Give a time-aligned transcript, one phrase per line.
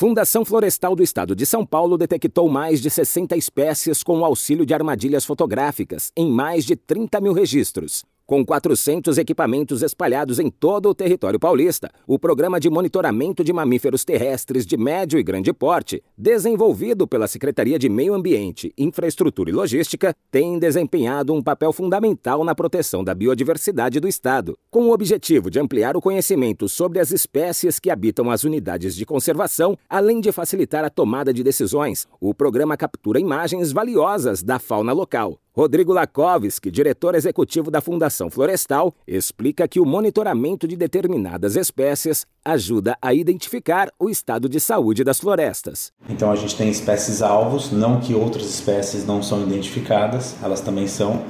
[0.00, 4.64] Fundação Florestal do Estado de São Paulo detectou mais de 60 espécies com o auxílio
[4.64, 8.04] de armadilhas fotográficas em mais de 30 mil registros.
[8.28, 14.04] Com 400 equipamentos espalhados em todo o território paulista, o programa de monitoramento de mamíferos
[14.04, 20.14] terrestres de médio e grande porte, desenvolvido pela Secretaria de Meio Ambiente, Infraestrutura e Logística,
[20.30, 25.58] tem desempenhado um papel fundamental na proteção da biodiversidade do Estado, com o objetivo de
[25.58, 30.84] ampliar o conhecimento sobre as espécies que habitam as unidades de conservação, além de facilitar
[30.84, 32.06] a tomada de decisões.
[32.20, 35.40] O programa captura imagens valiosas da fauna local.
[35.58, 42.96] Rodrigo Lakovski, diretor executivo da Fundação Florestal, explica que o monitoramento de determinadas espécies ajuda
[43.02, 45.92] a identificar o estado de saúde das florestas.
[46.08, 50.86] Então a gente tem espécies alvos, não que outras espécies não são identificadas, elas também
[50.86, 51.24] são,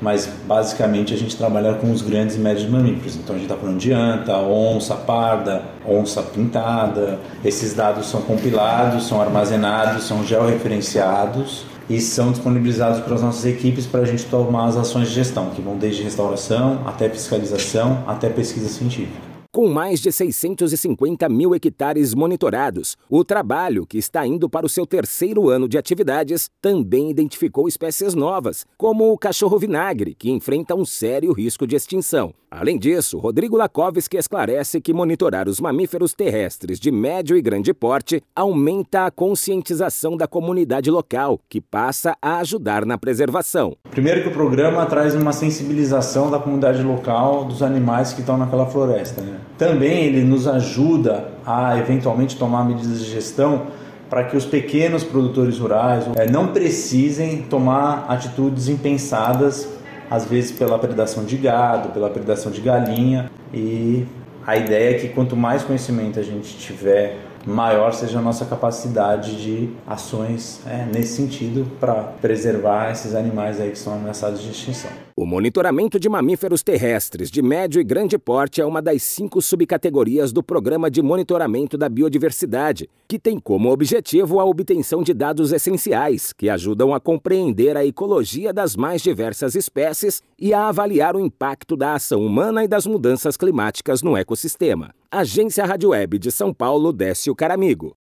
[0.00, 3.16] mas basicamente a gente trabalha com os grandes e médios mamíferos.
[3.16, 7.18] Então a gente está falando de anta, onça parda, onça pintada.
[7.44, 13.86] Esses dados são compilados, são armazenados, são georreferenciados e são disponibilizados para as nossas equipes
[13.86, 18.28] para a gente tomar as ações de gestão, que vão desde restauração até fiscalização, até
[18.28, 19.33] pesquisa científica.
[19.54, 24.84] Com mais de 650 mil hectares monitorados, o trabalho, que está indo para o seu
[24.84, 31.32] terceiro ano de atividades, também identificou espécies novas, como o cachorro-vinagre, que enfrenta um sério
[31.32, 32.34] risco de extinção.
[32.50, 38.22] Além disso, Rodrigo Lakovski esclarece que monitorar os mamíferos terrestres de médio e grande porte
[38.34, 43.76] aumenta a conscientização da comunidade local, que passa a ajudar na preservação.
[43.90, 48.66] Primeiro que o programa traz uma sensibilização da comunidade local dos animais que estão naquela
[48.66, 49.20] floresta.
[49.20, 49.43] Né?
[49.56, 53.62] Também ele nos ajuda a eventualmente tomar medidas de gestão
[54.10, 59.68] para que os pequenos produtores rurais é, não precisem tomar atitudes impensadas,
[60.10, 63.30] às vezes pela predação de gado, pela predação de galinha.
[63.52, 64.04] E
[64.46, 67.16] a ideia é que quanto mais conhecimento a gente tiver
[67.46, 73.70] maior seja a nossa capacidade de ações é, nesse sentido para preservar esses animais aí
[73.70, 74.90] que são ameaçados de extinção.
[75.16, 80.32] O monitoramento de mamíferos terrestres de médio e grande porte é uma das cinco subcategorias
[80.32, 86.32] do Programa de Monitoramento da Biodiversidade, que tem como objetivo a obtenção de dados essenciais
[86.32, 91.76] que ajudam a compreender a ecologia das mais diversas espécies e a avaliar o impacto
[91.76, 94.92] da ação humana e das mudanças climáticas no ecossistema.
[95.16, 97.96] Agência Rádio Web de São Paulo, Décio Caramigo.